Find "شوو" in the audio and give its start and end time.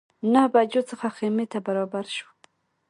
2.15-2.31